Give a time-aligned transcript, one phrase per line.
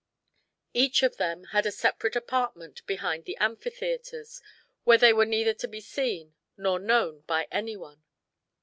[0.73, 4.41] Each of them had a separate apartment behind the amphitheaters,
[4.83, 8.03] where they were neither to be seen nor known by anyone.